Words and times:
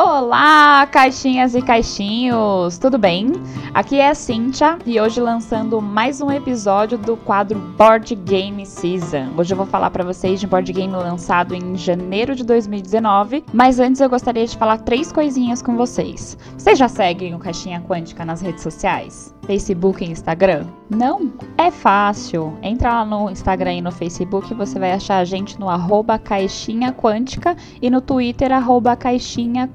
Oh, 0.00 0.07
Olá, 0.20 0.84
caixinhas 0.88 1.54
e 1.54 1.62
caixinhos, 1.62 2.76
tudo 2.76 2.98
bem? 2.98 3.30
Aqui 3.72 4.00
é 4.00 4.08
a 4.08 4.14
Cintia 4.16 4.76
e 4.84 5.00
hoje 5.00 5.20
lançando 5.20 5.80
mais 5.80 6.20
um 6.20 6.28
episódio 6.28 6.98
do 6.98 7.16
quadro 7.16 7.56
Board 7.56 8.16
Game 8.16 8.66
Season. 8.66 9.28
Hoje 9.36 9.54
eu 9.54 9.56
vou 9.56 9.66
falar 9.66 9.90
para 9.90 10.02
vocês 10.02 10.40
de 10.40 10.46
um 10.46 10.48
board 10.48 10.72
game 10.72 10.92
lançado 10.92 11.54
em 11.54 11.76
janeiro 11.76 12.34
de 12.34 12.42
2019, 12.42 13.44
mas 13.52 13.78
antes 13.78 14.00
eu 14.00 14.10
gostaria 14.10 14.44
de 14.44 14.56
falar 14.56 14.78
três 14.78 15.12
coisinhas 15.12 15.62
com 15.62 15.76
vocês. 15.76 16.36
Vocês 16.56 16.76
já 16.76 16.88
seguem 16.88 17.36
o 17.36 17.38
Caixinha 17.38 17.80
Quântica 17.80 18.24
nas 18.24 18.40
redes 18.40 18.64
sociais? 18.64 19.32
Facebook 19.46 20.04
e 20.04 20.10
Instagram? 20.10 20.66
Não? 20.90 21.32
É 21.56 21.70
fácil. 21.70 22.58
Entra 22.62 22.90
lá 22.90 23.04
no 23.04 23.30
Instagram 23.30 23.74
e 23.74 23.80
no 23.80 23.90
Facebook, 23.90 24.52
você 24.52 24.78
vai 24.78 24.92
achar 24.92 25.18
a 25.18 25.24
gente 25.24 25.58
no 25.58 25.70
arroba 25.70 26.18
caixinha 26.18 26.92
quântica 26.92 27.56
e 27.80 27.88
no 27.88 28.02
Twitter 28.02 28.52
arroba 28.52 28.94
caixinha. 28.94 29.70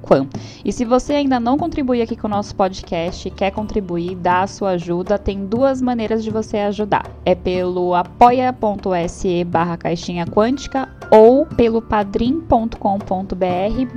E 0.64 0.72
se 0.72 0.86
você 0.86 1.14
ainda 1.14 1.39
não 1.39 1.58
contribui 1.58 2.02
aqui 2.02 2.16
com 2.16 2.28
o 2.28 2.30
nosso 2.30 2.56
podcast, 2.56 3.30
quer 3.31 3.52
contribuir, 3.52 4.16
dar 4.16 4.44
a 4.44 4.48
sua 4.48 4.72
ajuda, 4.72 5.17
tem 5.17 5.45
duas 5.45 5.81
maneiras 5.81 6.23
de 6.23 6.31
você 6.31 6.58
ajudar. 6.58 7.09
É 7.26 7.36
pelo 7.36 7.94
apoia.se 7.94 9.44
barra 9.44 9.78
caixinha 9.78 10.26
quântica 10.26 10.89
ou 11.14 11.45
pelo 11.45 11.80
padrim.com.br 11.80 12.75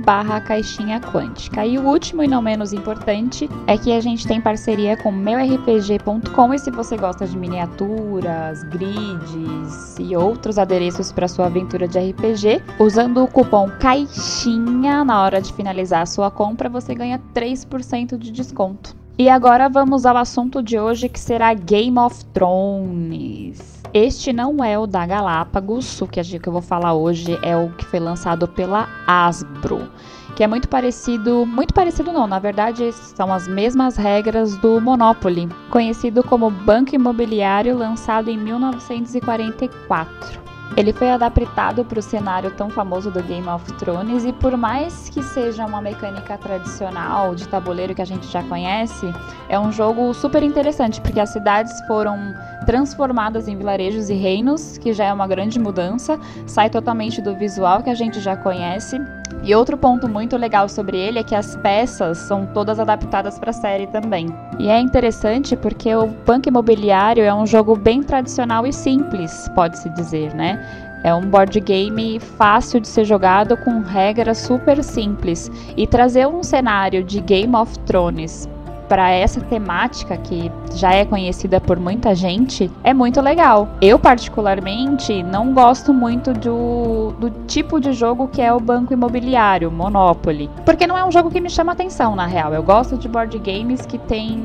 barra 0.05 0.39
caixinha 0.39 1.01
quântica. 1.01 1.65
E 1.65 1.79
o 1.79 1.87
último 1.87 2.21
e 2.21 2.27
não 2.27 2.43
menos 2.43 2.73
importante 2.73 3.49
é 3.65 3.75
que 3.75 3.91
a 3.91 3.99
gente 3.99 4.27
tem 4.27 4.39
parceria 4.39 4.95
com 4.95 5.11
meurpg.com 5.11 6.53
e 6.53 6.59
se 6.59 6.69
você 6.69 6.95
gosta 6.95 7.25
de 7.25 7.35
miniaturas, 7.35 8.61
grids 8.65 9.97
e 9.99 10.15
outros 10.15 10.59
adereços 10.59 11.11
para 11.11 11.27
sua 11.27 11.47
aventura 11.47 11.87
de 11.87 11.97
RPG, 11.97 12.61
usando 12.79 13.23
o 13.23 13.27
cupom 13.27 13.67
CAIXINHA 13.79 15.03
na 15.03 15.23
hora 15.23 15.41
de 15.41 15.51
finalizar 15.53 16.03
a 16.03 16.05
sua 16.05 16.29
compra, 16.29 16.69
você 16.69 16.93
ganha 16.93 17.19
3% 17.33 18.15
de 18.15 18.31
desconto. 18.31 18.95
E 19.17 19.27
agora 19.27 19.67
vamos 19.67 20.05
ao 20.05 20.15
assunto 20.17 20.61
de 20.61 20.79
hoje 20.79 21.09
que 21.09 21.19
será 21.19 21.51
Game 21.55 21.97
of 21.97 22.23
Thrones. 22.25 23.76
Este 23.93 24.33
não 24.33 24.63
é 24.63 24.77
o 24.77 24.85
da 24.85 25.05
Galápagos, 25.05 26.01
o 26.01 26.07
que 26.07 26.19
eu 26.19 26.53
vou 26.53 26.61
falar 26.61 26.93
hoje 26.93 27.39
é 27.41 27.55
o 27.55 27.69
que 27.69 27.85
foi 27.85 27.99
lançado 27.99 28.47
pela 28.47 28.87
Asbro, 29.07 29.89
que 30.35 30.43
é 30.43 30.47
muito 30.47 30.67
parecido, 30.67 31.45
muito 31.45 31.73
parecido 31.73 32.11
não, 32.11 32.27
na 32.27 32.37
verdade 32.37 32.91
são 32.91 33.31
as 33.31 33.47
mesmas 33.47 33.95
regras 33.95 34.57
do 34.57 34.81
Monopoly, 34.81 35.47
conhecido 35.69 36.21
como 36.21 36.51
Banco 36.51 36.95
Imobiliário, 36.95 37.77
lançado 37.77 38.29
em 38.29 38.37
1944. 38.37 40.46
Ele 40.75 40.93
foi 40.93 41.09
adaptado 41.09 41.83
para 41.83 41.97
o 41.97 42.01
cenário 42.01 42.51
tão 42.51 42.69
famoso 42.69 43.09
do 43.09 43.21
Game 43.23 43.47
of 43.47 43.71
Thrones 43.73 44.25
e 44.25 44.33
por 44.33 44.55
mais 44.55 45.09
que 45.09 45.23
seja 45.23 45.65
uma 45.65 45.81
mecânica 45.81 46.37
tradicional 46.37 47.33
de 47.33 47.47
tabuleiro 47.47 47.95
que 47.95 48.01
a 48.01 48.05
gente 48.05 48.27
já 48.27 48.43
conhece, 48.43 49.11
é 49.49 49.59
um 49.59 49.71
jogo 49.71 50.13
super 50.13 50.43
interessante 50.43 51.01
porque 51.01 51.19
as 51.19 51.29
cidades 51.29 51.79
foram 51.87 52.33
transformadas 52.65 53.47
em 53.47 53.57
vilarejos 53.57 54.09
e 54.09 54.13
reinos, 54.13 54.77
que 54.77 54.93
já 54.93 55.05
é 55.05 55.13
uma 55.13 55.25
grande 55.25 55.59
mudança, 55.59 56.19
sai 56.45 56.69
totalmente 56.69 57.21
do 57.21 57.35
visual 57.35 57.81
que 57.81 57.89
a 57.89 57.95
gente 57.95 58.19
já 58.19 58.35
conhece. 58.35 59.01
E 59.43 59.55
outro 59.55 59.77
ponto 59.77 60.07
muito 60.07 60.35
legal 60.37 60.67
sobre 60.67 60.97
ele 60.97 61.19
é 61.19 61.23
que 61.23 61.35
as 61.35 61.55
peças 61.55 62.17
são 62.19 62.45
todas 62.45 62.79
adaptadas 62.79 63.39
para 63.39 63.51
a 63.51 63.53
série 63.53 63.87
também. 63.87 64.27
E 64.59 64.69
é 64.69 64.79
interessante 64.79 65.55
porque 65.55 65.93
o 65.95 66.07
Punk 66.25 66.47
Imobiliário 66.47 67.23
é 67.23 67.33
um 67.33 67.45
jogo 67.45 67.75
bem 67.75 68.01
tradicional 68.01 68.65
e 68.65 68.73
simples, 68.73 69.47
pode-se 69.53 69.89
dizer, 69.89 70.33
né? 70.33 70.59
É 71.03 71.13
um 71.13 71.21
board 71.21 71.59
game 71.59 72.19
fácil 72.19 72.79
de 72.79 72.87
ser 72.87 73.05
jogado 73.05 73.55
com 73.57 73.81
regras 73.81 74.39
super 74.39 74.83
simples 74.83 75.51
e 75.77 75.85
trazer 75.85 76.27
um 76.27 76.41
cenário 76.41 77.03
de 77.03 77.21
Game 77.21 77.55
of 77.55 77.77
Thrones 77.79 78.49
para 78.87 79.11
essa 79.11 79.41
temática 79.41 80.17
que 80.17 80.51
já 80.73 80.93
é 80.93 81.05
conhecida 81.05 81.59
por 81.59 81.79
muita 81.79 82.15
gente 82.15 82.71
é 82.83 82.93
muito 82.93 83.21
legal. 83.21 83.67
Eu, 83.81 83.99
particularmente, 83.99 85.23
não 85.23 85.53
gosto 85.53 85.93
muito 85.93 86.33
do, 86.33 87.13
do 87.19 87.29
tipo 87.45 87.79
de 87.79 87.93
jogo 87.93 88.27
que 88.27 88.41
é 88.41 88.53
o 88.53 88.59
banco 88.59 88.93
imobiliário, 88.93 89.71
Monopoly, 89.71 90.49
porque 90.65 90.87
não 90.87 90.97
é 90.97 91.03
um 91.03 91.11
jogo 91.11 91.29
que 91.29 91.39
me 91.39 91.49
chama 91.49 91.71
atenção, 91.71 92.15
na 92.15 92.25
real. 92.25 92.53
Eu 92.53 92.63
gosto 92.63 92.97
de 92.97 93.07
board 93.07 93.37
games 93.39 93.85
que 93.85 93.97
tem 93.97 94.43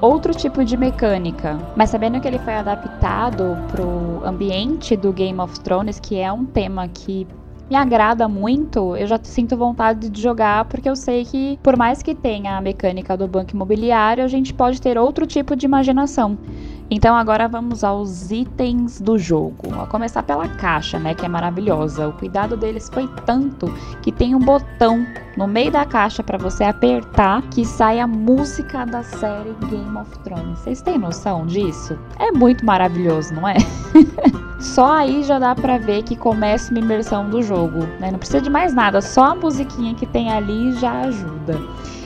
outro 0.00 0.34
tipo 0.34 0.64
de 0.64 0.76
mecânica. 0.76 1.58
Mas 1.76 1.90
sabendo 1.90 2.20
que 2.20 2.28
ele 2.28 2.38
foi 2.38 2.54
adaptado 2.54 3.56
pro 3.68 4.22
ambiente 4.24 4.96
do 4.96 5.12
Game 5.12 5.40
of 5.40 5.58
Thrones, 5.60 5.98
que 5.98 6.18
é 6.18 6.32
um 6.32 6.44
tema 6.44 6.88
que 6.88 7.26
me 7.68 7.76
agrada 7.76 8.28
muito, 8.28 8.96
eu 8.96 9.06
já 9.06 9.18
sinto 9.22 9.56
vontade 9.56 10.10
de 10.10 10.20
jogar 10.20 10.66
porque 10.66 10.88
eu 10.88 10.96
sei 10.96 11.24
que, 11.24 11.58
por 11.62 11.76
mais 11.76 12.02
que 12.02 12.14
tenha 12.14 12.56
a 12.56 12.60
mecânica 12.60 13.16
do 13.16 13.26
banco 13.26 13.54
imobiliário, 13.54 14.22
a 14.22 14.28
gente 14.28 14.52
pode 14.52 14.80
ter 14.80 14.98
outro 14.98 15.26
tipo 15.26 15.56
de 15.56 15.66
imaginação. 15.66 16.38
Então 16.90 17.16
agora 17.16 17.48
vamos 17.48 17.82
aos 17.82 18.30
itens 18.30 19.00
do 19.00 19.18
jogo. 19.18 19.74
A 19.80 19.86
começar 19.86 20.22
pela 20.22 20.46
caixa, 20.48 20.98
né, 20.98 21.14
que 21.14 21.24
é 21.24 21.28
maravilhosa. 21.28 22.08
O 22.08 22.12
cuidado 22.12 22.56
deles 22.56 22.90
foi 22.92 23.08
tanto 23.24 23.66
que 24.02 24.12
tem 24.12 24.34
um 24.34 24.38
botão 24.38 25.06
no 25.36 25.46
meio 25.46 25.70
da 25.70 25.84
caixa 25.84 26.22
para 26.22 26.36
você 26.36 26.64
apertar 26.64 27.42
que 27.50 27.64
sai 27.64 28.00
a 28.00 28.06
música 28.06 28.84
da 28.84 29.02
série 29.02 29.54
Game 29.68 29.96
of 29.96 30.18
Thrones. 30.20 30.58
Vocês 30.58 30.82
têm 30.82 30.98
noção 30.98 31.46
disso? 31.46 31.98
É 32.18 32.30
muito 32.30 32.64
maravilhoso, 32.64 33.34
não 33.34 33.48
é? 33.48 33.56
só 34.60 34.92
aí 34.92 35.22
já 35.24 35.38
dá 35.38 35.54
para 35.54 35.78
ver 35.78 36.02
que 36.02 36.16
começa 36.16 36.70
uma 36.70 36.80
imersão 36.80 37.28
do 37.28 37.42
jogo, 37.42 37.80
né? 37.98 38.10
Não 38.10 38.18
precisa 38.18 38.40
de 38.40 38.50
mais 38.50 38.74
nada, 38.74 39.00
só 39.00 39.24
a 39.24 39.34
musiquinha 39.34 39.94
que 39.94 40.06
tem 40.06 40.30
ali 40.30 40.72
já 40.72 41.00
ajuda. 41.00 41.58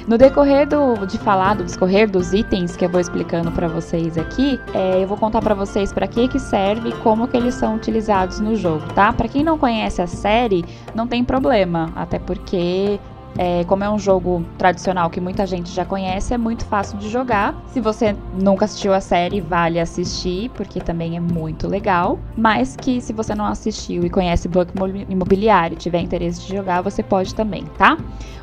No 0.09 0.17
decorrer 0.17 0.67
do, 0.67 1.07
de 1.07 1.19
falar, 1.19 1.55
do 1.55 1.63
discorrer 1.63 2.11
dos 2.11 2.33
itens 2.33 2.75
que 2.75 2.83
eu 2.83 2.89
vou 2.89 2.99
explicando 2.99 3.53
para 3.53 3.69
vocês 3.69 4.17
aqui, 4.17 4.59
é, 4.73 5.03
eu 5.03 5.07
vou 5.07 5.19
contar 5.19 5.43
para 5.43 5.55
vocês 5.55 5.93
para 5.93 6.09
que 6.09 6.27
que 6.29 6.39
serve 6.39 6.89
e 6.89 6.93
como 7.03 7.29
que 7.29 7.37
eles 7.37 7.55
são 7.55 7.77
utilizados 7.77 8.41
no 8.41 8.57
jogo, 8.57 8.87
tá? 8.95 9.13
Para 9.13 9.29
quem 9.29 9.45
não 9.45 9.59
conhece 9.59 10.01
a 10.01 10.07
série, 10.07 10.65
não 10.95 11.07
tem 11.07 11.23
problema, 11.23 11.93
até 11.95 12.19
porque 12.19 12.99
é, 13.37 13.65
como 13.65 13.85
é 13.85 13.91
um 13.91 13.99
jogo 13.99 14.45
tradicional 14.57 15.11
que 15.11 15.21
muita 15.21 15.47
gente 15.47 15.71
já 15.71 15.85
conhece, 15.85 16.35
é 16.35 16.39
muito 16.39 16.65
fácil 16.65 16.99
de 16.99 17.09
jogar. 17.09 17.55
Se 17.69 17.81
você 17.81 18.17
nunca 18.41 18.65
assistiu 18.65 18.93
a 18.95 19.01
série, 19.01 19.41
vale 19.41 19.79
assistir, 19.79 20.51
porque 20.51 20.81
também 20.81 21.17
é 21.17 21.21
muito 21.21 21.69
legal. 21.69 22.19
Mas 22.37 22.77
que 22.77 23.01
se 23.01 23.13
você 23.13 23.35
não 23.35 23.47
assistiu 23.47 24.05
e 24.05 24.11
conhece 24.11 24.49
Banco 24.49 24.73
Imobiliário 25.09 25.75
e 25.75 25.79
tiver 25.79 26.01
interesse 26.01 26.47
de 26.47 26.57
jogar, 26.57 26.81
você 26.83 27.03
pode 27.03 27.35
também, 27.35 27.65
tá? 27.77 27.97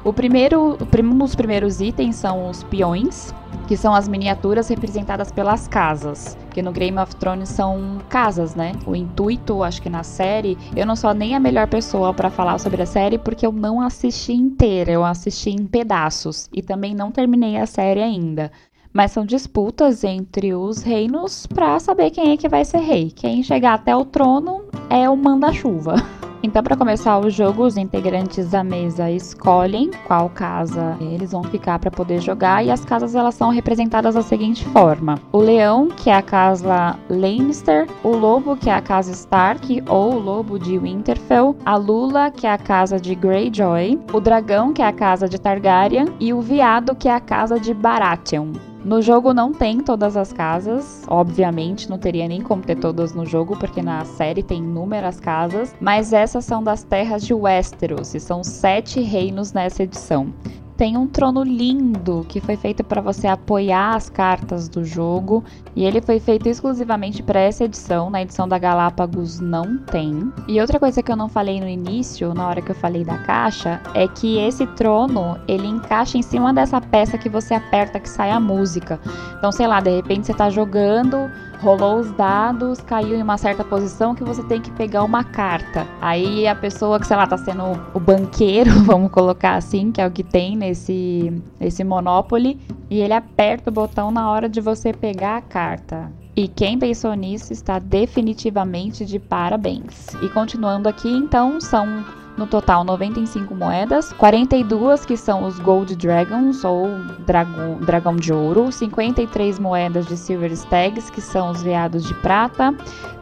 O 0.03 0.13
primeiro, 0.13 0.78
um 1.03 1.17
dos 1.17 1.35
primeiros 1.35 1.81
itens 1.81 2.16
são 2.16 2.50
os 2.50 2.63
peões 2.63 3.34
que 3.67 3.75
são 3.75 3.93
as 3.93 4.07
miniaturas 4.07 4.67
representadas 4.67 5.31
pelas 5.31 5.67
casas. 5.67 6.37
Porque 6.45 6.61
no 6.61 6.71
Game 6.71 6.97
of 6.97 7.15
Thrones 7.15 7.49
são 7.49 7.99
casas, 8.09 8.55
né? 8.55 8.73
O 8.85 8.95
intuito, 8.95 9.63
acho 9.63 9.81
que 9.81 9.89
na 9.89 10.03
série, 10.03 10.57
eu 10.75 10.85
não 10.85 10.95
sou 10.95 11.13
nem 11.13 11.35
a 11.35 11.39
melhor 11.39 11.67
pessoa 11.67 12.13
para 12.13 12.29
falar 12.29 12.57
sobre 12.59 12.81
a 12.81 12.85
série 12.85 13.17
porque 13.17 13.45
eu 13.45 13.51
não 13.51 13.81
assisti 13.81 14.34
inteira, 14.34 14.91
eu 14.91 15.03
assisti 15.03 15.49
em 15.49 15.66
pedaços 15.66 16.49
e 16.53 16.61
também 16.61 16.95
não 16.95 17.11
terminei 17.11 17.57
a 17.57 17.66
série 17.66 18.01
ainda. 18.01 18.51
Mas 18.93 19.11
são 19.11 19.25
disputas 19.25 20.05
entre 20.05 20.53
os 20.53 20.81
reinos 20.81 21.45
para 21.45 21.78
saber 21.79 22.11
quem 22.11 22.31
é 22.31 22.37
que 22.37 22.47
vai 22.47 22.63
ser 22.63 22.79
rei. 22.79 23.11
Quem 23.11 23.43
chegar 23.43 23.73
até 23.73 23.93
o 23.93 24.05
trono 24.05 24.63
é 24.90 25.09
o 25.09 25.17
manda-chuva. 25.17 25.95
Então, 26.45 26.61
para 26.61 26.77
começar 26.77 27.17
o 27.17 27.27
jogo, 27.27 27.65
os 27.65 27.75
integrantes 27.75 28.51
da 28.51 28.63
mesa 28.63 29.09
escolhem 29.09 29.89
qual 30.05 30.29
casa 30.29 30.95
eles 31.01 31.31
vão 31.31 31.43
ficar 31.43 31.79
para 31.79 31.89
poder 31.89 32.21
jogar 32.21 32.63
e 32.63 32.69
as 32.69 32.85
casas 32.85 33.15
elas 33.15 33.33
são 33.33 33.49
representadas 33.49 34.13
da 34.13 34.21
seguinte 34.21 34.63
forma: 34.65 35.19
o 35.31 35.39
leão, 35.39 35.87
que 35.87 36.07
é 36.07 36.13
a 36.13 36.21
casa 36.21 36.99
Lannister, 37.09 37.87
o 38.03 38.09
lobo, 38.09 38.55
que 38.55 38.69
é 38.69 38.75
a 38.75 38.81
casa 38.81 39.11
Stark 39.11 39.83
ou 39.89 40.13
o 40.13 40.19
lobo 40.19 40.59
de 40.59 40.77
Winterfell, 40.77 41.55
a 41.65 41.77
lula, 41.77 42.29
que 42.29 42.45
é 42.45 42.51
a 42.51 42.59
casa 42.59 42.99
de 42.99 43.15
Greyjoy, 43.15 43.99
o 44.13 44.19
dragão, 44.19 44.71
que 44.71 44.83
é 44.83 44.87
a 44.87 44.93
casa 44.93 45.27
de 45.27 45.41
Targaryen 45.41 46.09
e 46.19 46.31
o 46.31 46.41
viado, 46.41 46.93
que 46.93 47.09
é 47.09 47.15
a 47.15 47.19
casa 47.19 47.59
de 47.59 47.73
Baratheon. 47.73 48.74
No 48.85 49.02
jogo 49.02 49.34
não 49.34 49.52
tem 49.52 49.79
todas 49.79 50.16
as 50.16 50.32
casas, 50.32 51.03
obviamente 51.08 51.90
não 51.90 51.97
teria 51.97 52.28
nem 52.28 52.40
como 52.40 52.61
ter 52.61 52.76
todas 52.76 53.16
no 53.16 53.26
jogo, 53.26 53.58
porque 53.58 53.82
na 53.82 54.05
série 54.05 54.43
tem 54.43 54.59
inúmeras 54.59 55.20
casas, 55.20 55.76
mas 55.82 56.14
essas 56.14 56.46
são 56.46 56.64
das 56.64 56.84
terras 56.84 57.26
de 57.26 57.34
Westeros, 57.34 58.14
e 58.14 58.20
são 58.20 58.43
sete 58.43 59.02
reinos 59.02 59.53
nessa 59.53 59.82
edição. 59.82 60.32
Tem 60.77 60.97
um 60.97 61.07
trono 61.07 61.41
lindo 61.41 62.25
que 62.27 62.41
foi 62.41 62.57
feito 62.57 62.83
para 62.83 62.99
você 62.99 63.27
apoiar 63.27 63.95
as 63.95 64.09
cartas 64.09 64.67
do 64.67 64.83
jogo 64.83 65.41
e 65.73 65.85
ele 65.85 66.01
foi 66.01 66.19
feito 66.19 66.47
exclusivamente 66.47 67.23
para 67.23 67.39
essa 67.39 67.63
edição. 67.63 68.09
Na 68.09 68.22
edição 68.22 68.45
da 68.45 68.59
Galápagos 68.59 69.39
não 69.39 69.77
tem. 69.77 70.33
E 70.49 70.59
outra 70.59 70.77
coisa 70.77 71.01
que 71.01 71.09
eu 71.09 71.16
não 71.16 71.29
falei 71.29 71.61
no 71.61 71.67
início, 71.67 72.33
na 72.33 72.45
hora 72.47 72.61
que 72.61 72.72
eu 72.72 72.75
falei 72.75 73.05
da 73.05 73.17
caixa, 73.19 73.81
é 73.93 74.05
que 74.05 74.37
esse 74.37 74.67
trono 74.67 75.39
ele 75.47 75.66
encaixa 75.66 76.17
em 76.17 76.22
cima 76.22 76.53
dessa 76.53 76.81
peça 76.81 77.17
que 77.17 77.29
você 77.29 77.53
aperta 77.53 77.97
que 77.97 78.09
sai 78.09 78.31
a 78.31 78.39
música. 78.39 78.99
Então, 79.37 79.53
sei 79.53 79.67
lá, 79.67 79.79
de 79.79 79.95
repente 79.95 80.25
você 80.25 80.33
tá 80.33 80.49
jogando, 80.49 81.31
rolou 81.61 81.99
os 81.99 82.11
dados, 82.11 82.79
caiu 82.81 83.17
em 83.17 83.22
uma 83.22 83.37
certa 83.37 83.63
posição 83.63 84.16
que 84.16 84.23
você 84.23 84.43
tem 84.43 84.61
que 84.61 84.72
pegar 84.72 85.03
uma 85.03 85.23
carta. 85.23 85.87
Aí 86.02 86.47
a 86.47 86.55
pessoa 86.55 86.99
que, 86.99 87.07
sei 87.07 87.17
lá, 87.17 87.28
tá 87.28 87.37
sendo 87.37 87.63
o 87.93 87.99
banqueiro, 87.99 88.72
vamos 88.84 89.11
colocar 89.11 89.55
assim, 89.55 89.91
que 89.91 90.02
é 90.02 90.07
o 90.07 90.11
que 90.11 90.23
tem 90.23 90.55
nesse, 90.55 91.41
nesse 91.59 91.84
Monopoly, 91.84 92.59
e 92.90 92.99
ele 92.99 93.13
aperta 93.13 93.69
o 93.69 93.73
botão 93.73 94.11
na 94.11 94.29
hora 94.29 94.47
de 94.47 94.61
você 94.61 94.93
pegar 94.93 95.37
a 95.37 95.41
carta. 95.41 96.11
E 96.35 96.49
quem 96.49 96.78
pensou 96.78 97.13
nisso 97.13 97.53
está 97.53 97.79
definitivamente 97.79 99.05
de 99.05 99.17
parabéns. 99.17 100.07
E 100.22 100.28
continuando 100.29 100.90
aqui, 100.90 101.09
então, 101.09 101.61
são 101.61 102.03
no 102.37 102.46
total 102.46 102.84
95 102.84 103.55
moedas, 103.55 104.11
42 104.14 105.05
que 105.05 105.16
são 105.16 105.46
os 105.46 105.59
Gold 105.59 105.96
Dragons 105.96 106.64
ou 106.64 106.87
dragão, 107.26 107.78
dragão 107.79 108.16
de 108.16 108.34
ouro, 108.34 108.72
53 108.72 109.59
moedas 109.59 110.05
de 110.05 110.17
Silver 110.17 110.52
Stags, 110.52 111.09
que 111.09 111.22
são 111.22 111.52
os 111.52 111.61
veados 111.61 112.03
de 112.03 112.14
prata, 112.16 112.73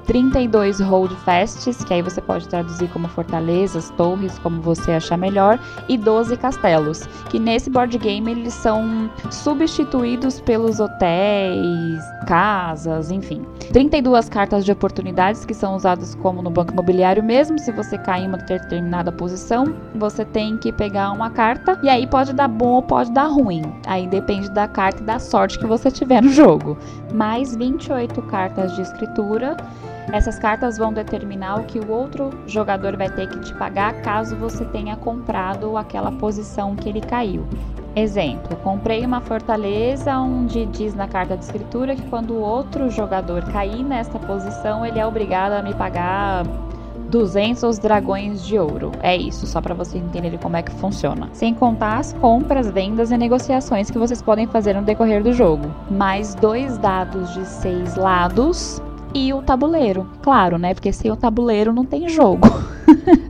32 0.05 0.79
holdfasts, 0.79 1.83
que 1.83 1.93
aí 1.93 2.01
você 2.01 2.21
pode 2.21 2.47
traduzir 2.47 2.89
como 2.89 3.07
fortalezas, 3.07 3.89
torres, 3.91 4.37
como 4.39 4.61
você 4.61 4.91
achar 4.91 5.17
melhor, 5.17 5.59
e 5.87 5.97
12 5.97 6.35
castelos, 6.37 7.07
que 7.29 7.39
nesse 7.39 7.69
board 7.69 7.97
game 7.97 8.29
eles 8.31 8.53
são 8.53 9.09
substituídos 9.31 10.39
pelos 10.41 10.79
hotéis, 10.79 12.03
casas, 12.27 13.11
enfim. 13.11 13.45
32 13.71 14.29
cartas 14.29 14.65
de 14.65 14.71
oportunidades 14.71 15.45
que 15.45 15.53
são 15.53 15.75
usadas 15.75 16.15
como 16.15 16.41
no 16.41 16.49
banco 16.49 16.73
imobiliário 16.73 17.23
mesmo, 17.23 17.57
se 17.59 17.71
você 17.71 17.97
cair 17.97 18.23
em 18.23 18.27
uma 18.27 18.37
determinada 18.37 19.02
posição, 19.11 19.75
você 19.95 20.23
tem 20.23 20.57
que 20.57 20.71
pegar 20.71 21.11
uma 21.11 21.29
carta 21.29 21.79
e 21.83 21.89
aí 21.89 22.07
pode 22.07 22.33
dar 22.33 22.47
bom 22.47 22.75
ou 22.75 22.81
pode 22.81 23.11
dar 23.11 23.25
ruim. 23.25 23.61
Aí 23.85 24.07
depende 24.07 24.49
da 24.49 24.67
carta 24.67 25.01
e 25.01 25.05
da 25.05 25.19
sorte 25.19 25.59
que 25.59 25.65
você 25.65 25.91
tiver 25.91 26.21
no 26.21 26.29
jogo. 26.29 26.77
Mais 27.13 27.55
28 27.55 28.21
cartas 28.23 28.75
de 28.75 28.81
escritura 28.81 29.57
essas 30.11 30.37
cartas 30.37 30.77
vão 30.77 30.91
determinar 30.91 31.61
o 31.61 31.63
que 31.63 31.79
o 31.79 31.89
outro 31.89 32.29
jogador 32.45 32.97
vai 32.97 33.09
ter 33.09 33.27
que 33.29 33.39
te 33.39 33.53
pagar 33.53 34.01
caso 34.01 34.35
você 34.35 34.65
tenha 34.65 34.95
comprado 34.97 35.77
aquela 35.77 36.11
posição 36.11 36.75
que 36.75 36.89
ele 36.89 37.01
caiu. 37.01 37.47
Exemplo, 37.95 38.55
comprei 38.57 39.05
uma 39.05 39.21
fortaleza 39.21 40.17
onde 40.17 40.65
diz 40.65 40.95
na 40.95 41.07
carta 41.07 41.37
de 41.37 41.43
escritura 41.45 41.95
que 41.95 42.01
quando 42.09 42.31
o 42.31 42.41
outro 42.41 42.89
jogador 42.89 43.43
cair 43.51 43.83
nesta 43.83 44.17
posição, 44.17 44.85
ele 44.85 44.99
é 44.99 45.05
obrigado 45.05 45.53
a 45.53 45.61
me 45.61 45.73
pagar 45.75 46.43
200 47.13 47.77
dragões 47.77 48.43
de 48.43 48.57
ouro. 48.57 48.91
É 49.03 49.15
isso, 49.15 49.45
só 49.45 49.61
para 49.61 49.75
vocês 49.75 50.03
entenderem 50.03 50.39
como 50.39 50.57
é 50.57 50.63
que 50.63 50.71
funciona. 50.71 51.29
Sem 51.31 51.53
contar 51.53 51.99
as 51.99 52.11
compras, 52.13 52.71
vendas 52.71 53.11
e 53.11 53.17
negociações 53.17 53.91
que 53.91 53.99
vocês 53.99 54.19
podem 54.19 54.47
fazer 54.47 54.73
no 54.73 54.81
decorrer 54.81 55.21
do 55.21 55.31
jogo. 55.31 55.71
Mais 55.91 56.33
dois 56.33 56.75
dados 56.79 57.31
de 57.35 57.45
seis 57.45 57.95
lados 57.95 58.81
e 59.13 59.31
o 59.31 59.43
tabuleiro, 59.43 60.09
claro, 60.23 60.57
né? 60.57 60.73
Porque 60.73 60.91
sem 60.91 61.11
o 61.11 61.15
tabuleiro 61.15 61.71
não 61.71 61.85
tem 61.85 62.09
jogo. 62.09 62.47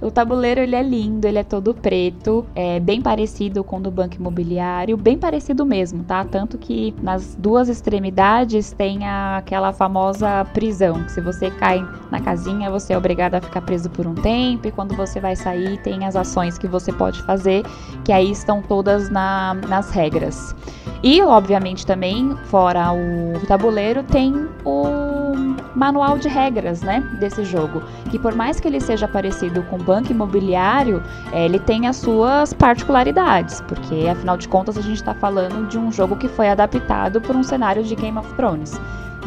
O 0.00 0.10
tabuleiro 0.10 0.60
ele 0.60 0.74
é 0.74 0.82
lindo, 0.82 1.26
ele 1.26 1.38
é 1.38 1.44
todo 1.44 1.74
preto, 1.74 2.46
é 2.54 2.80
bem 2.80 3.02
parecido 3.02 3.62
com 3.62 3.76
o 3.76 3.80
do 3.80 3.90
banco 3.90 4.16
imobiliário, 4.16 4.96
bem 4.96 5.18
parecido 5.18 5.66
mesmo, 5.66 6.02
tá? 6.04 6.24
Tanto 6.24 6.56
que 6.56 6.94
nas 7.02 7.34
duas 7.34 7.68
extremidades 7.68 8.72
tem 8.72 9.06
a, 9.06 9.36
aquela 9.36 9.72
famosa 9.72 10.44
prisão, 10.54 11.04
que 11.04 11.12
se 11.12 11.20
você 11.20 11.50
cai 11.50 11.86
na 12.10 12.18
casinha, 12.18 12.70
você 12.70 12.94
é 12.94 12.98
obrigado 12.98 13.34
a 13.34 13.40
ficar 13.42 13.60
preso 13.60 13.90
por 13.90 14.06
um 14.06 14.14
tempo 14.14 14.66
e 14.66 14.72
quando 14.72 14.96
você 14.96 15.20
vai 15.20 15.36
sair 15.36 15.78
tem 15.82 16.06
as 16.06 16.16
ações 16.16 16.56
que 16.56 16.66
você 16.66 16.92
pode 16.92 17.22
fazer, 17.22 17.62
que 18.02 18.12
aí 18.12 18.30
estão 18.30 18.62
todas 18.62 19.10
na, 19.10 19.54
nas 19.68 19.90
regras. 19.90 20.54
E, 21.02 21.22
obviamente, 21.22 21.86
também, 21.86 22.36
fora 22.44 22.92
o 22.92 23.46
tabuleiro, 23.46 24.02
tem 24.02 24.48
o 24.64 25.29
manual 25.74 26.18
de 26.18 26.28
regras, 26.28 26.82
né, 26.82 27.00
desse 27.18 27.44
jogo. 27.44 27.82
Que 28.10 28.18
por 28.18 28.34
mais 28.34 28.60
que 28.60 28.68
ele 28.68 28.80
seja 28.80 29.08
parecido 29.08 29.62
com 29.64 29.78
banco 29.78 30.10
imobiliário, 30.12 31.02
é, 31.32 31.44
ele 31.44 31.58
tem 31.58 31.86
as 31.86 31.96
suas 31.96 32.52
particularidades, 32.52 33.60
porque 33.62 34.08
afinal 34.08 34.36
de 34.36 34.48
contas 34.48 34.76
a 34.76 34.82
gente 34.82 34.96
está 34.96 35.14
falando 35.14 35.68
de 35.68 35.78
um 35.78 35.90
jogo 35.90 36.16
que 36.16 36.28
foi 36.28 36.48
adaptado 36.48 37.20
por 37.20 37.36
um 37.36 37.42
cenário 37.42 37.82
de 37.82 37.94
Game 37.94 38.18
of 38.18 38.32
Thrones. 38.34 38.80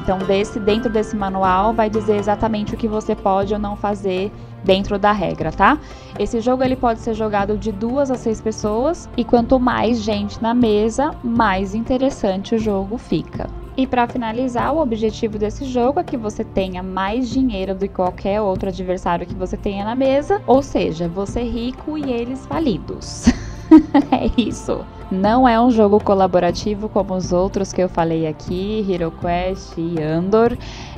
Então, 0.04 0.18
desse, 0.18 0.60
dentro 0.60 0.90
desse 0.90 1.16
manual, 1.16 1.74
vai 1.74 1.90
dizer 1.90 2.18
exatamente 2.18 2.74
o 2.74 2.78
que 2.78 2.90
você 2.90 3.16
pode 3.16 3.54
ou 3.54 3.60
não 3.60 3.78
fazer 3.78 4.34
dentro 4.64 5.00
da 5.00 5.14
regra, 5.14 5.52
tá? 5.52 5.78
Esse 6.20 6.42
jogo 6.42 6.62
ele 6.62 6.76
pode 6.76 7.00
ser 7.00 7.14
jogado 7.14 7.58
de 7.58 7.72
duas 7.72 8.12
a 8.12 8.16
seis 8.16 8.42
pessoas 8.42 9.10
e 9.16 9.24
quanto 9.24 9.60
mais 9.60 10.02
gente 10.02 10.42
na 10.42 10.54
mesa, 10.54 11.16
mais 11.24 11.74
interessante 11.74 12.56
o 12.56 12.60
jogo 12.60 12.98
fica. 12.98 13.63
E 13.76 13.88
para 13.88 14.08
finalizar, 14.08 14.72
o 14.72 14.80
objetivo 14.80 15.40
desse 15.40 15.66
jogo 15.66 16.00
é 16.00 16.04
que 16.04 16.16
você 16.16 16.44
tenha 16.44 16.84
mais 16.84 17.28
dinheiro 17.28 17.74
do 17.74 17.88
que 17.88 17.94
qualquer 17.96 18.40
outro 18.40 18.70
adversário 18.70 19.26
que 19.26 19.34
você 19.34 19.58
tenha 19.58 19.84
na 19.84 19.96
mesa, 19.96 20.40
ou 20.46 20.62
seja, 20.62 21.08
você 21.08 21.42
rico 21.42 21.98
e 21.98 22.12
eles 22.12 22.46
falidos. 22.46 23.26
é 24.12 24.30
isso. 24.40 24.86
Não 25.10 25.48
é 25.48 25.60
um 25.60 25.72
jogo 25.72 26.00
colaborativo 26.00 26.88
como 26.88 27.16
os 27.16 27.32
outros 27.34 27.74
que 27.74 27.82
eu 27.82 27.90
falei 27.90 28.28
aqui, 28.28 28.86
Hero 28.90 29.12
Quest 29.12 29.74
e 29.78 30.02
Andor 30.02 30.56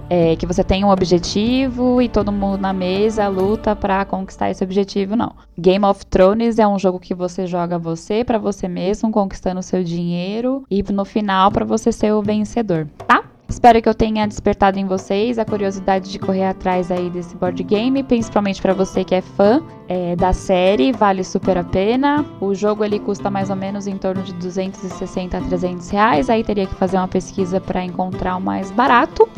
é, 0.10 0.36
que 0.36 0.46
você 0.46 0.63
tem 0.63 0.84
um 0.84 0.90
objetivo 0.90 2.02
e 2.02 2.10
todo 2.10 2.31
mundo 2.31 2.60
na 2.60 2.74
mesa 2.74 3.28
luta 3.28 3.75
para 3.75 4.06
conquistar 4.06 4.50
esse 4.50 4.63
objetivo, 4.63 5.16
não. 5.16 5.34
Game 5.57 5.86
of 5.86 6.06
Thrones 6.06 6.60
é 6.60 6.68
um 6.68 6.78
jogo 6.80 7.00
que 7.00 7.13
você 7.13 7.48
joga 7.48 7.78
você 7.78 8.24
para 8.24 8.38
você 8.38 8.68
mesmo, 8.68 9.12
conquistando 9.12 9.62
seu 9.63 9.84
dinheiro 9.84 10.63
e 10.69 10.84
no 10.84 11.06
final 11.06 11.52
para 11.52 11.66
você 11.66 11.92
ser 11.92 12.13
o 12.13 12.22
vencedor, 12.22 12.88
tá? 13.07 13.24
Espero 13.48 13.80
que 13.80 13.88
eu 13.88 13.94
tenha 13.94 14.28
despertado 14.28 14.80
em 14.80 14.86
vocês 14.86 15.38
a 15.38 15.46
curiosidade 15.46 16.12
de 16.12 16.18
correr 16.18 16.46
atrás 16.46 16.92
aí 16.92 17.12
desse 17.12 17.36
board 17.36 17.62
game, 17.63 18.02
principalmente 18.02 18.60
para 18.60 18.74
você 18.74 19.04
que 19.04 19.13
é 19.13 19.22
fã 19.22 19.62
é, 19.88 20.16
da 20.16 20.34
série, 20.34 20.92
vale 20.92 21.24
super 21.24 21.57
a 21.57 21.64
pena. 21.64 22.26
O 22.42 22.56
jogo 22.56 22.83
ele 22.83 23.00
custa 23.00 23.30
mais 23.30 23.52
ou 23.52 23.56
menos 23.56 23.85
em 23.85 23.97
torno 23.97 24.24
de 24.24 24.33
260 24.33 25.38
a 25.38 25.42
300 25.42 25.90
reais, 25.90 26.30
aí 26.30 26.44
teria 26.44 26.66
que 26.66 26.74
fazer 26.74 26.97
uma 26.97 27.07
pesquisa 27.07 27.62
para 27.62 27.83
encontrar 27.83 28.35
o 28.35 28.42
mais 28.42 28.71
barato. 28.71 29.30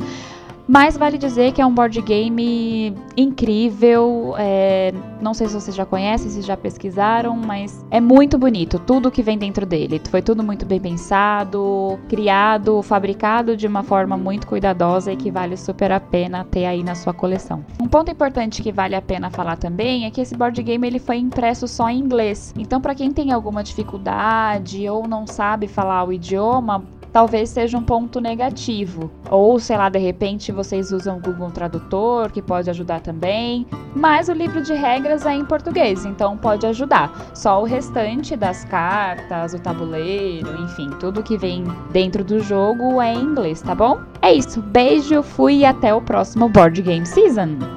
Mas 0.68 0.98
vale 0.98 1.18
dizer 1.18 1.54
que 1.54 1.62
é 1.62 1.66
um 1.66 1.74
board 1.74 2.02
game 2.02 2.94
incrível. 3.16 4.36
É, 4.38 4.94
não 5.22 5.34
sei 5.34 5.48
se 5.48 5.54
vocês 5.54 5.76
já 5.76 5.86
conhecem, 5.86 6.30
se 6.30 6.42
já 6.42 6.58
pesquisaram, 6.58 7.38
mas 7.38 7.86
é 7.90 8.02
muito 8.02 8.38
bonito 8.38 8.78
tudo 8.80 9.10
que 9.10 9.24
vem 9.24 9.38
dentro 9.38 9.66
dele. 9.66 10.02
Foi 10.10 10.22
tudo 10.22 10.44
muito 10.44 10.66
bem 10.66 10.80
pensado, 10.80 11.98
criado, 12.10 12.82
fabricado 12.82 13.56
de 13.56 13.66
uma 13.66 13.82
forma 13.82 14.18
muito 14.18 14.46
cuidadosa 14.46 15.14
e 15.14 15.16
que 15.16 15.32
vale 15.32 15.56
super 15.56 15.92
a 15.92 16.02
pena 16.02 16.44
ter 16.44 16.66
aí 16.66 16.84
na 16.84 16.96
sua 16.96 17.14
coleção. 17.14 17.64
Um 17.82 17.88
ponto 17.88 18.12
importante 18.12 18.62
que 18.62 18.72
vale 18.72 18.96
a 18.96 19.02
pena 19.02 19.30
falar 19.30 19.56
também 19.56 20.06
é 20.06 20.12
que 20.12 20.20
esse 20.20 20.36
board 20.36 20.62
game 20.62 20.86
ele 20.86 21.00
foi 21.00 21.18
impresso 21.18 21.66
só 21.66 21.90
em 21.90 22.00
inglês. 22.00 22.54
Então, 22.58 22.82
para 22.82 22.94
quem 22.94 23.12
tem 23.12 23.32
alguma 23.32 23.64
dificuldade 23.64 24.88
ou 24.90 25.08
não 25.08 25.26
sabe 25.26 25.68
falar 25.68 26.04
o 26.04 26.12
idioma, 26.12 26.84
talvez 27.18 27.50
seja 27.50 27.80
um 27.80 27.82
ponto 27.82 28.22
negativo. 28.22 29.10
Ou, 29.32 29.60
sei 29.60 29.76
lá, 29.76 29.90
de 29.90 29.98
repente 29.98 30.52
vocês 30.52 30.92
usam 30.92 31.18
o 31.18 31.20
Google 31.20 31.50
Tradutor, 31.50 32.32
que 32.32 32.44
pode 32.44 32.70
ajudar 32.70 33.02
também. 33.02 33.66
Mas 33.96 34.30
o 34.30 34.34
livro 34.34 34.62
de 34.62 34.76
regras 34.76 35.26
é 35.26 35.34
em 35.34 35.44
português, 35.44 36.06
então 36.06 36.38
pode 36.38 36.68
ajudar. 36.68 37.12
Só 37.34 37.60
o 37.60 37.66
restante 37.66 38.36
das 38.36 38.64
cartas, 38.66 39.56
o 39.56 39.60
tabuleiro, 39.60 40.62
enfim, 40.62 40.92
tudo 41.00 41.24
que 41.24 41.40
vem 41.40 41.64
dentro 41.92 42.24
do 42.24 42.40
jogo 42.40 43.02
é 43.02 43.16
em 43.16 43.24
inglês, 43.24 43.64
tá 43.64 43.74
bom? 43.74 44.00
É 44.22 44.32
isso, 44.32 44.62
beijo, 44.62 45.24
fui 45.24 45.62
e 45.62 45.66
até 45.66 45.92
o 45.96 46.02
próximo 46.02 46.48
Board 46.48 46.80
Game 46.84 47.08
Season! 47.08 47.77